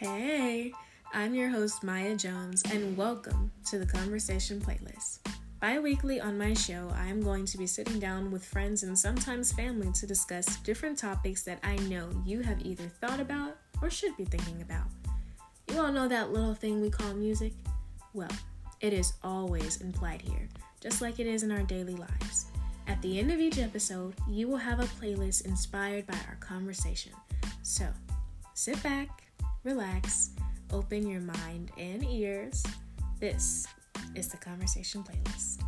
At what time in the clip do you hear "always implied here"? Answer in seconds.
19.24-20.48